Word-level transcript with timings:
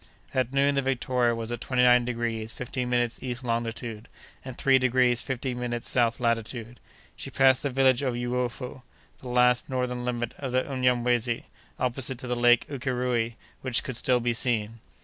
At 0.33 0.51
noon 0.51 0.73
the 0.73 0.81
Victoria 0.81 1.35
was 1.35 1.51
at 1.51 1.61
twenty 1.61 1.83
nine 1.83 2.05
degrees 2.05 2.53
fifteen 2.57 2.89
minutes 2.89 3.21
east 3.21 3.43
longitude, 3.43 4.07
and 4.43 4.57
three 4.57 4.79
degrees 4.79 5.21
fifteen 5.21 5.59
minutes 5.59 5.87
south 5.87 6.19
latitude. 6.19 6.79
She 7.15 7.29
passed 7.29 7.61
the 7.61 7.69
village 7.69 8.01
of 8.01 8.15
Uyofu, 8.15 8.81
the 9.19 9.29
last 9.29 9.69
northern 9.69 10.03
limit 10.03 10.33
of 10.39 10.53
the 10.53 10.63
Unyamwezi, 10.63 11.43
opposite 11.79 12.17
to 12.17 12.25
the 12.25 12.35
Lake 12.35 12.67
Ukéréoué, 12.67 13.35
which 13.61 13.83
could 13.83 13.95
still 13.95 14.19
be 14.19 14.33
seen. 14.33 14.79